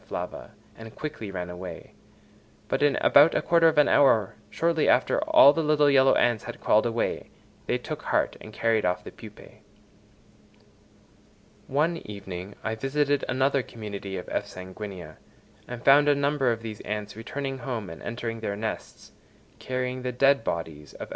[0.01, 1.93] flava, and quickly ran away;
[2.67, 6.45] but in about a quarter of an hour, shortly after all the little yellow ants
[6.45, 7.29] had crawled away,
[7.67, 9.59] they took heart and carried off the pupæ.
[11.67, 14.47] One evening I visited another community of F.
[14.47, 15.17] sanguinea,
[15.67, 19.11] and found a number of these ants returning home and entering their nests,
[19.59, 21.09] carrying the dead bodies of F.